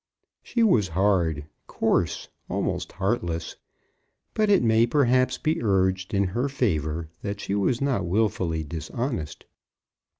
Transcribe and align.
She 0.41 0.63
was 0.63 0.87
hard, 0.97 1.45
coarse, 1.67 2.27
almost 2.49 2.93
heartless; 2.93 3.57
but 4.33 4.49
it 4.49 4.63
may 4.63 4.87
perhaps 4.87 5.37
be 5.37 5.61
urged 5.61 6.11
in 6.15 6.23
her 6.23 6.49
favour, 6.49 7.09
that 7.21 7.39
she 7.39 7.53
was 7.53 7.81
not 7.81 8.07
wilfully 8.07 8.63
dishonest. 8.63 9.45